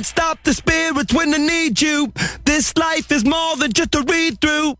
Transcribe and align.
Can't 0.00 0.06
stop 0.06 0.42
the 0.44 0.54
spirits 0.54 1.12
when 1.12 1.30
they 1.30 1.36
need 1.36 1.78
you. 1.78 2.10
This 2.46 2.74
life 2.78 3.12
is 3.12 3.22
more 3.22 3.54
than 3.58 3.70
just 3.70 3.94
a 3.94 4.00
read 4.00 4.40
through. 4.40 4.74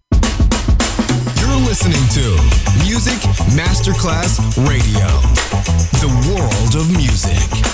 You're 1.39 1.61
listening 1.69 2.01
to 2.17 2.25
Music 2.83 3.19
Masterclass 3.53 4.41
Radio, 4.67 5.09
the 6.01 6.09
world 6.33 6.75
of 6.75 6.91
music. 6.97 7.70